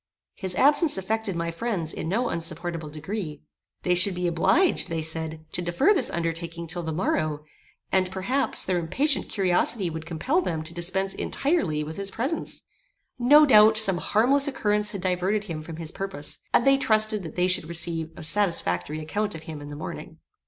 [0.33, 3.43] His absence affected my friends in no insupportable degree.
[3.83, 7.45] They should be obliged, they said, to defer this undertaking till the morrow;
[7.91, 12.63] and, perhaps, their impatient curiosity would compel them to dispense entirely with his presence.
[13.19, 17.35] No doubt, some harmless occurrence had diverted him from his purpose; and they trusted that
[17.35, 20.17] they should receive a satisfactory account of him in the morning.